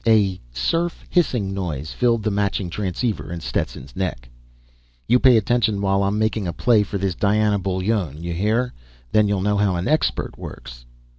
[0.07, 4.29] A surf hissing voice filled the matching transceiver in Stetson's neck:
[5.07, 8.73] _"You pay attention while I'm making a play for this Diana Bullone, you hear?
[9.11, 10.87] Then you'll know how an expert works."